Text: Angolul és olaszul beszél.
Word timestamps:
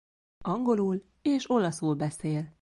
Angolul 0.43 1.03
és 1.21 1.49
olaszul 1.49 1.93
beszél. 1.95 2.53